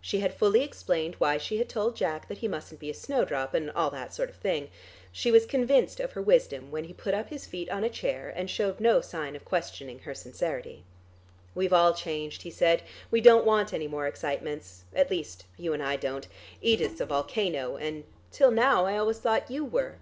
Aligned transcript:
She 0.00 0.20
had 0.20 0.32
fully 0.32 0.62
explained 0.62 1.16
why 1.16 1.38
she 1.38 1.56
had 1.58 1.68
told 1.68 1.96
Jack 1.96 2.28
that 2.28 2.38
he 2.38 2.46
mustn't 2.46 2.78
be 2.78 2.88
a 2.88 2.94
snowdrop, 2.94 3.52
and 3.52 3.68
all 3.72 3.90
that 3.90 4.14
sort 4.14 4.30
of 4.30 4.36
thing. 4.36 4.70
She 5.10 5.32
was 5.32 5.44
convinced 5.44 5.98
of 5.98 6.12
her 6.12 6.22
wisdom 6.22 6.70
when 6.70 6.84
he 6.84 6.92
put 6.92 7.14
up 7.14 7.30
his 7.30 7.46
feet 7.46 7.68
on 7.68 7.82
a 7.82 7.88
chair, 7.90 8.32
and 8.36 8.48
showed 8.48 8.78
no 8.78 9.00
sign 9.00 9.34
of 9.34 9.44
questioning 9.44 9.98
her 9.98 10.14
sincerity. 10.14 10.84
"We've 11.52 11.72
all 11.72 11.94
changed," 11.94 12.42
he 12.42 12.50
said. 12.52 12.82
"We 13.10 13.20
don't 13.20 13.44
want 13.44 13.72
any 13.74 13.88
more 13.88 14.06
excitements. 14.06 14.84
At 14.94 15.10
least 15.10 15.46
you 15.56 15.72
and 15.72 15.82
I 15.82 15.96
don't. 15.96 16.28
Edith's 16.60 17.00
a 17.00 17.06
volcano, 17.06 17.76
and 17.76 18.04
till 18.30 18.52
now, 18.52 18.86
I 18.86 18.96
always 18.98 19.18
thought 19.18 19.50
you 19.50 19.64
were." 19.64 19.96